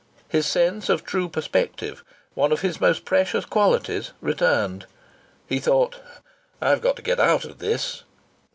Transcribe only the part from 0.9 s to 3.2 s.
true perspective one of his most